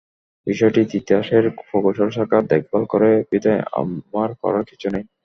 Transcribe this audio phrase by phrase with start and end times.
[0.47, 5.05] বিষয়টি তিতাসের প্রকৌশল শাখা দেখভাল করে বিধায় আমার করার কিছু নেই।